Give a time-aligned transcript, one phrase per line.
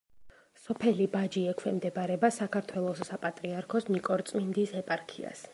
[0.61, 5.49] სოფელი ბაჯი ექვემდებარება საქართველოს საპატრიარქოს ნიკორწმინდის ეპარქიას.